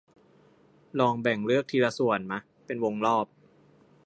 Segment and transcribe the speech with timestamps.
[0.99, 3.25] ลองแบ่งเลือกทีละส่วนมะ เป็นวงรอบ